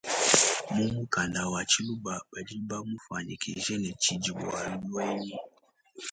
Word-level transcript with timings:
Mu 0.75 0.85
mukanda 0.95 1.39
wa 1.53 1.61
tshiluba 1.69 2.13
badi 2.31 2.55
bamufuanyikishe 2.69 3.73
ne 3.79 3.91
tshidibialuenyi. 4.01 5.33